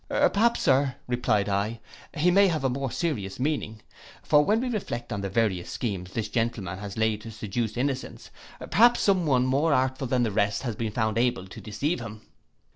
'—'Perhaps, 0.09 0.61
Sir,' 0.63 0.95
replied 1.07 1.47
I, 1.47 1.79
'he 2.17 2.31
may 2.31 2.47
have 2.47 2.63
a 2.63 2.71
more 2.71 2.89
serious 2.89 3.39
meaning. 3.39 3.83
For 4.23 4.43
when 4.43 4.59
we 4.59 4.67
reflect 4.67 5.13
on 5.13 5.21
the 5.21 5.29
various 5.29 5.69
schemes 5.69 6.13
this 6.13 6.27
gentleman 6.27 6.79
has 6.79 6.97
laid 6.97 7.21
to 7.21 7.29
seduce 7.29 7.77
innocence, 7.77 8.31
perhaps 8.71 9.01
some 9.01 9.27
one 9.27 9.45
more 9.45 9.73
artful 9.75 10.07
than 10.07 10.23
the 10.23 10.31
rest 10.31 10.63
has 10.63 10.75
been 10.75 10.91
found 10.91 11.19
able 11.19 11.45
to 11.45 11.61
deceive 11.61 11.99
him. 11.99 12.21